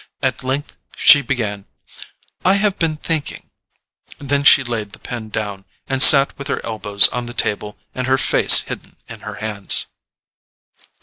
At 0.23 0.43
length 0.43 0.77
she 0.97 1.21
began: 1.21 1.67
"I 2.43 2.55
have 2.55 2.79
been 2.79 2.97
thinking——" 2.97 3.51
then 4.17 4.43
she 4.43 4.63
laid 4.63 4.93
the 4.93 4.97
pen 4.99 5.29
down, 5.29 5.63
and 5.87 6.01
sat 6.01 6.35
with 6.39 6.47
her 6.47 6.59
elbows 6.65 7.07
on 7.09 7.27
the 7.27 7.35
table 7.35 7.77
and 7.93 8.07
her 8.07 8.17
face 8.17 8.61
hidden 8.61 8.95
in 9.07 9.19
her 9.19 9.35
hands. 9.35 9.85